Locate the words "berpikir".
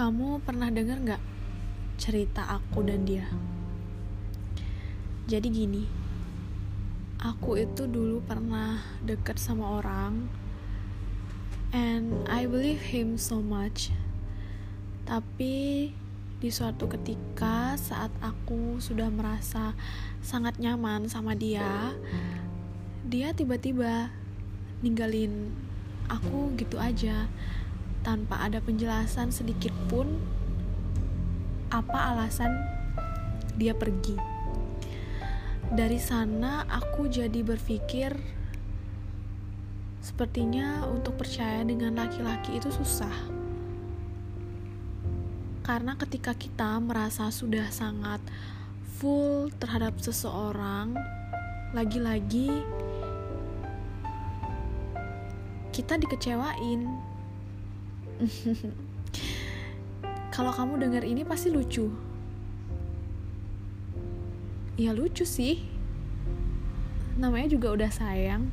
37.46-38.10